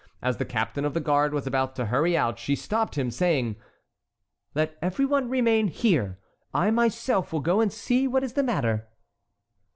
As 0.19 0.37
the 0.37 0.45
captain 0.45 0.83
of 0.83 0.95
the 0.95 0.99
guard 0.99 1.31
was 1.31 1.45
about 1.45 1.75
to 1.75 1.85
hurry 1.85 2.17
out, 2.17 2.39
she 2.39 2.55
stopped 2.55 2.97
him, 2.97 3.11
saying: 3.11 3.55
"Let 4.55 4.75
every 4.81 5.05
one 5.05 5.29
remain 5.29 5.67
here. 5.67 6.17
I 6.55 6.71
myself 6.71 7.31
will 7.31 7.39
go 7.39 7.61
and 7.61 7.71
see 7.71 8.07
what 8.07 8.23
is 8.23 8.33
the 8.33 8.41
matter." 8.41 8.87